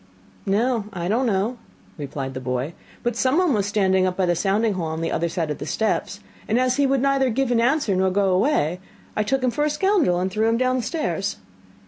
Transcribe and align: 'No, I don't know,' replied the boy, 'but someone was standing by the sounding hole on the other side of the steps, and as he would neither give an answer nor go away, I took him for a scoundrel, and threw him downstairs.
'No, 0.47 0.85
I 0.93 1.07
don't 1.07 1.27
know,' 1.27 1.59
replied 1.95 2.33
the 2.33 2.39
boy, 2.39 2.73
'but 3.03 3.15
someone 3.15 3.53
was 3.53 3.67
standing 3.67 4.09
by 4.09 4.25
the 4.25 4.35
sounding 4.35 4.73
hole 4.73 4.87
on 4.87 5.01
the 5.01 5.11
other 5.11 5.29
side 5.29 5.51
of 5.51 5.59
the 5.59 5.65
steps, 5.67 6.21
and 6.47 6.59
as 6.59 6.77
he 6.77 6.87
would 6.87 7.03
neither 7.03 7.29
give 7.29 7.51
an 7.51 7.61
answer 7.61 7.95
nor 7.95 8.09
go 8.09 8.33
away, 8.33 8.79
I 9.15 9.21
took 9.21 9.43
him 9.43 9.51
for 9.51 9.63
a 9.63 9.69
scoundrel, 9.69 10.19
and 10.19 10.31
threw 10.31 10.47
him 10.49 10.57
downstairs. 10.57 11.37